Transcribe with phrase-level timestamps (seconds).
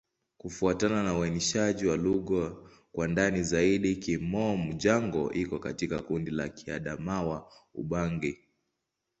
[0.37, 2.55] Kufuatana na uainishaji wa lugha
[2.91, 8.37] kwa ndani zaidi, Kimom-Jango iko katika kundi la Kiadamawa-Ubangi.